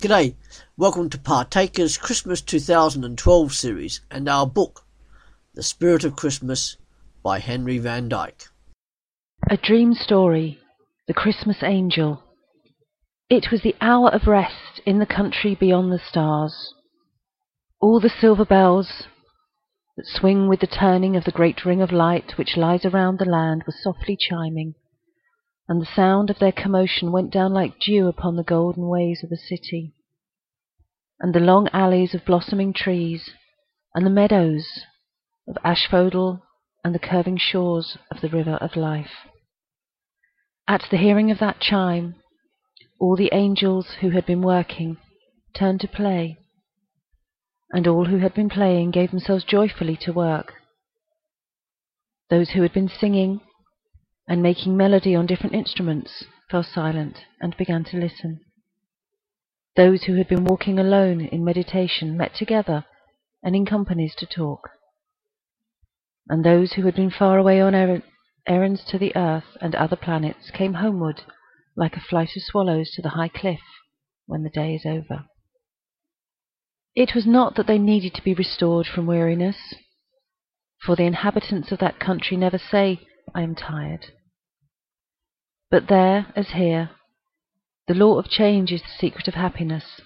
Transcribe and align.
G'day, 0.00 0.36
welcome 0.76 1.10
to 1.10 1.18
Partaker's 1.18 1.98
Christmas 1.98 2.40
2012 2.40 3.52
series 3.52 4.00
and 4.12 4.28
our 4.28 4.46
book, 4.46 4.84
The 5.54 5.62
Spirit 5.64 6.04
of 6.04 6.14
Christmas 6.14 6.76
by 7.24 7.40
Henry 7.40 7.78
Van 7.78 8.08
Dyke. 8.08 8.44
A 9.50 9.56
Dream 9.56 9.94
Story 9.94 10.60
The 11.08 11.14
Christmas 11.14 11.64
Angel. 11.64 12.22
It 13.28 13.50
was 13.50 13.62
the 13.62 13.74
hour 13.80 14.10
of 14.10 14.28
rest 14.28 14.80
in 14.86 15.00
the 15.00 15.04
country 15.04 15.56
beyond 15.56 15.90
the 15.90 15.98
stars. 15.98 16.74
All 17.80 17.98
the 17.98 18.08
silver 18.20 18.44
bells 18.44 19.02
that 19.96 20.06
swing 20.06 20.46
with 20.46 20.60
the 20.60 20.68
turning 20.68 21.16
of 21.16 21.24
the 21.24 21.32
great 21.32 21.64
ring 21.64 21.82
of 21.82 21.90
light 21.90 22.38
which 22.38 22.56
lies 22.56 22.84
around 22.84 23.18
the 23.18 23.24
land 23.24 23.64
were 23.66 23.74
softly 23.82 24.16
chiming 24.16 24.76
and 25.68 25.82
the 25.82 25.94
sound 25.94 26.30
of 26.30 26.38
their 26.38 26.52
commotion 26.52 27.12
went 27.12 27.30
down 27.30 27.52
like 27.52 27.78
dew 27.78 28.08
upon 28.08 28.36
the 28.36 28.42
golden 28.42 28.88
ways 28.88 29.20
of 29.22 29.28
the 29.28 29.36
city, 29.36 29.92
and 31.20 31.34
the 31.34 31.40
long 31.40 31.68
alleys 31.72 32.14
of 32.14 32.24
blossoming 32.24 32.72
trees, 32.72 33.30
and 33.94 34.06
the 34.06 34.10
meadows 34.10 34.66
of 35.46 35.58
asphodel, 35.62 36.42
and 36.82 36.94
the 36.94 36.98
curving 36.98 37.36
shores 37.36 37.98
of 38.10 38.20
the 38.20 38.28
river 38.28 38.54
of 38.60 38.76
life. 38.76 39.26
At 40.66 40.84
the 40.90 40.96
hearing 40.96 41.30
of 41.30 41.38
that 41.40 41.60
chime, 41.60 42.14
all 43.00 43.16
the 43.16 43.30
angels 43.32 43.96
who 44.00 44.10
had 44.10 44.24
been 44.26 44.42
working 44.42 44.96
turned 45.54 45.80
to 45.80 45.88
play, 45.88 46.38
and 47.70 47.86
all 47.86 48.06
who 48.06 48.18
had 48.18 48.34
been 48.34 48.48
playing 48.48 48.90
gave 48.90 49.10
themselves 49.10 49.44
joyfully 49.44 49.96
to 50.02 50.12
work. 50.12 50.54
Those 52.30 52.50
who 52.50 52.62
had 52.62 52.72
been 52.72 52.88
singing 52.88 53.40
and 54.28 54.42
making 54.42 54.76
melody 54.76 55.14
on 55.14 55.26
different 55.26 55.54
instruments, 55.54 56.24
fell 56.50 56.62
silent 56.62 57.18
and 57.40 57.56
began 57.56 57.82
to 57.84 57.96
listen. 57.96 58.40
Those 59.74 60.04
who 60.04 60.16
had 60.16 60.28
been 60.28 60.44
walking 60.44 60.78
alone 60.78 61.20
in 61.20 61.44
meditation 61.44 62.16
met 62.16 62.34
together 62.34 62.84
and 63.42 63.56
in 63.56 63.64
companies 63.64 64.14
to 64.18 64.26
talk. 64.26 64.70
And 66.28 66.44
those 66.44 66.72
who 66.72 66.82
had 66.82 66.94
been 66.94 67.10
far 67.10 67.38
away 67.38 67.60
on 67.60 67.74
er 67.74 68.02
errands 68.46 68.84
to 68.88 68.98
the 68.98 69.14
earth 69.16 69.56
and 69.60 69.74
other 69.74 69.96
planets 69.96 70.50
came 70.50 70.74
homeward 70.74 71.22
like 71.76 71.96
a 71.96 72.00
flight 72.00 72.30
of 72.36 72.42
swallows 72.42 72.90
to 72.92 73.02
the 73.02 73.10
high 73.10 73.28
cliff 73.28 73.60
when 74.26 74.42
the 74.42 74.50
day 74.50 74.74
is 74.74 74.84
over. 74.84 75.26
It 76.94 77.14
was 77.14 77.26
not 77.26 77.54
that 77.54 77.66
they 77.66 77.78
needed 77.78 78.14
to 78.14 78.22
be 78.22 78.34
restored 78.34 78.86
from 78.86 79.06
weariness, 79.06 79.74
for 80.84 80.96
the 80.96 81.04
inhabitants 81.04 81.70
of 81.70 81.78
that 81.78 82.00
country 82.00 82.36
never 82.36 82.58
say, 82.58 83.00
I 83.34 83.42
am 83.42 83.54
tired. 83.54 84.06
But 85.70 85.88
there, 85.88 86.32
as 86.34 86.50
here, 86.50 86.90
the 87.88 87.94
law 87.94 88.18
of 88.18 88.28
change 88.28 88.72
is 88.72 88.80
the 88.80 88.88
secret 88.98 89.28
of 89.28 89.34
happiness, 89.34 90.00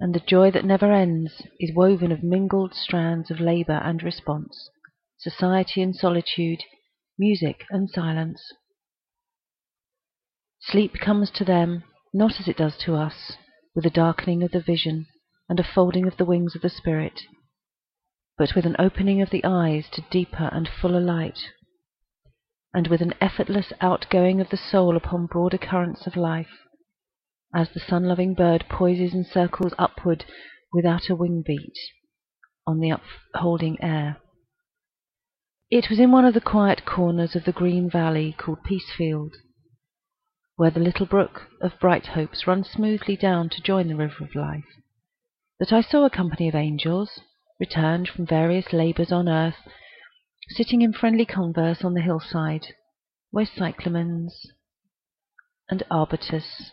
and 0.00 0.12
the 0.14 0.20
joy 0.20 0.50
that 0.50 0.64
never 0.64 0.92
ends 0.92 1.42
is 1.60 1.74
woven 1.74 2.10
of 2.10 2.24
mingled 2.24 2.74
strands 2.74 3.30
of 3.30 3.38
labour 3.38 3.80
and 3.84 4.02
response, 4.02 4.68
society 5.18 5.80
and 5.80 5.94
solitude, 5.94 6.64
music 7.16 7.66
and 7.70 7.88
silence. 7.88 8.42
Sleep 10.60 10.94
comes 10.94 11.30
to 11.30 11.44
them, 11.44 11.84
not 12.12 12.40
as 12.40 12.48
it 12.48 12.56
does 12.56 12.76
to 12.78 12.96
us, 12.96 13.34
with 13.76 13.86
a 13.86 13.90
darkening 13.90 14.42
of 14.42 14.50
the 14.50 14.60
vision 14.60 15.06
and 15.48 15.60
a 15.60 15.64
folding 15.64 16.06
of 16.08 16.16
the 16.16 16.24
wings 16.24 16.56
of 16.56 16.62
the 16.62 16.68
spirit, 16.68 17.22
but 18.36 18.56
with 18.56 18.66
an 18.66 18.76
opening 18.78 19.22
of 19.22 19.30
the 19.30 19.44
eyes 19.44 19.88
to 19.92 20.02
deeper 20.10 20.48
and 20.52 20.68
fuller 20.68 21.00
light 21.00 21.38
and 22.74 22.88
with 22.88 23.00
an 23.00 23.14
effortless 23.20 23.72
outgoing 23.80 24.40
of 24.40 24.50
the 24.50 24.56
soul 24.56 24.96
upon 24.96 25.26
broader 25.26 25.58
currents 25.58 26.06
of 26.06 26.16
life, 26.16 26.64
as 27.54 27.70
the 27.70 27.80
sun-loving 27.80 28.34
bird 28.34 28.64
poises 28.68 29.14
and 29.14 29.26
circles 29.26 29.72
upward 29.78 30.24
without 30.72 31.08
a 31.08 31.14
wing 31.14 31.42
beat 31.46 31.78
on 32.66 32.78
the 32.78 32.90
upholding 32.90 33.82
air. 33.82 34.18
It 35.70 35.88
was 35.88 35.98
in 35.98 36.10
one 36.12 36.24
of 36.24 36.34
the 36.34 36.40
quiet 36.40 36.84
corners 36.84 37.34
of 37.34 37.44
the 37.44 37.52
green 37.52 37.90
valley 37.90 38.34
called 38.38 38.64
Peacefield, 38.64 39.32
where 40.56 40.70
the 40.70 40.80
little 40.80 41.06
brook 41.06 41.48
of 41.62 41.78
Bright 41.80 42.08
Hopes 42.08 42.46
runs 42.46 42.68
smoothly 42.68 43.16
down 43.16 43.48
to 43.50 43.62
join 43.62 43.88
the 43.88 43.96
river 43.96 44.24
of 44.24 44.34
life, 44.34 44.64
that 45.58 45.72
I 45.72 45.80
saw 45.80 46.04
a 46.04 46.10
company 46.10 46.48
of 46.48 46.54
angels, 46.54 47.20
returned 47.58 48.08
from 48.08 48.26
various 48.26 48.72
labours 48.72 49.10
on 49.10 49.28
earth, 49.28 49.56
sitting 50.48 50.82
in 50.82 50.92
friendly 50.92 51.26
converse 51.26 51.84
on 51.84 51.94
the 51.94 52.00
hillside, 52.00 52.66
where 53.30 53.46
cyclamens 53.46 54.32
and 55.68 55.82
arbutus 55.90 56.72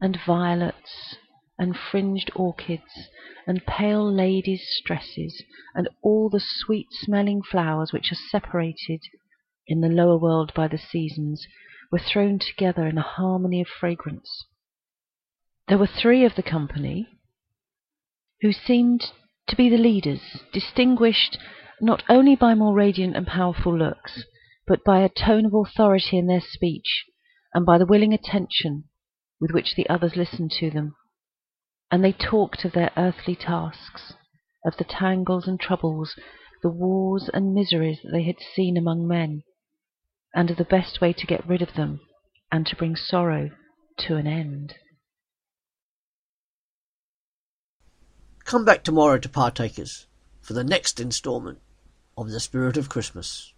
and 0.00 0.18
violets 0.26 1.16
and 1.58 1.76
fringed 1.76 2.30
orchids 2.34 3.08
and 3.46 3.64
pale 3.66 4.12
ladies' 4.12 4.82
tresses 4.84 5.42
and 5.74 5.88
all 6.02 6.28
the 6.28 6.42
sweet 6.44 6.86
smelling 6.90 7.40
flowers 7.42 7.92
which 7.92 8.10
are 8.12 8.28
separated 8.30 9.00
in 9.66 9.80
the 9.80 9.88
lower 9.88 10.18
world 10.18 10.52
by 10.54 10.68
the 10.68 10.78
seasons 10.78 11.46
were 11.90 11.98
thrown 11.98 12.38
together 12.38 12.86
in 12.86 12.98
a 12.98 13.02
harmony 13.02 13.60
of 13.60 13.68
fragrance. 13.68 14.44
There 15.68 15.78
were 15.78 15.86
three 15.86 16.24
of 16.24 16.34
the 16.34 16.42
company 16.42 17.08
who 18.40 18.52
seemed 18.52 19.12
to 19.48 19.56
be 19.56 19.68
the 19.68 19.78
leaders, 19.78 20.20
distinguished 20.52 21.38
not 21.80 22.02
only 22.08 22.34
by 22.34 22.54
more 22.54 22.74
radiant 22.74 23.16
and 23.16 23.26
powerful 23.26 23.76
looks, 23.76 24.24
but 24.66 24.84
by 24.84 25.00
a 25.00 25.08
tone 25.08 25.46
of 25.46 25.54
authority 25.54 26.18
in 26.18 26.26
their 26.26 26.40
speech, 26.40 27.04
and 27.52 27.64
by 27.66 27.78
the 27.78 27.86
willing 27.86 28.12
attention 28.12 28.84
with 29.40 29.50
which 29.50 29.74
the 29.76 29.88
others 29.88 30.16
listened 30.16 30.50
to 30.50 30.70
them. 30.70 30.94
And 31.90 32.02
they 32.02 32.12
talked 32.12 32.64
of 32.64 32.72
their 32.72 32.90
earthly 32.96 33.36
tasks, 33.36 34.14
of 34.64 34.76
the 34.76 34.84
tangles 34.84 35.46
and 35.46 35.60
troubles, 35.60 36.16
the 36.62 36.70
wars 36.70 37.30
and 37.32 37.54
miseries 37.54 38.00
that 38.02 38.10
they 38.10 38.24
had 38.24 38.36
seen 38.54 38.76
among 38.76 39.06
men, 39.06 39.42
and 40.34 40.50
of 40.50 40.56
the 40.56 40.64
best 40.64 41.00
way 41.00 41.12
to 41.12 41.26
get 41.26 41.46
rid 41.46 41.62
of 41.62 41.74
them 41.74 42.00
and 42.50 42.66
to 42.66 42.76
bring 42.76 42.96
sorrow 42.96 43.50
to 43.98 44.16
an 44.16 44.26
end. 44.26 44.74
Come 48.44 48.64
back 48.64 48.84
tomorrow 48.84 49.18
to 49.18 49.28
Partakers 49.28 50.06
for 50.40 50.52
the 50.52 50.64
next 50.64 51.00
instalment 51.00 51.58
of 52.18 52.30
the 52.30 52.40
Spirit 52.40 52.78
of 52.78 52.88
Christmas. 52.88 53.52